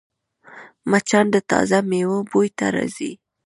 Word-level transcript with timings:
مچان 0.89 1.25
د 1.33 1.37
تازه 1.51 1.77
میوو 1.89 2.17
بوی 2.29 2.49
ته 2.57 2.65
راځي 2.75 3.11